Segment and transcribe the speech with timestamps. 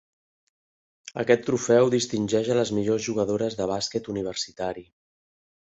[1.25, 4.91] Aquest trofeu distingeix a les millors jugadores de bàsquet universitari.